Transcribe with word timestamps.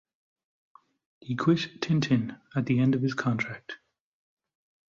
He 1.19 1.35
quit 1.35 1.79
"Tintin" 1.79 2.39
at 2.55 2.65
the 2.65 2.79
end 2.79 2.95
of 2.95 3.03
his 3.03 3.13
contract. 3.13 3.77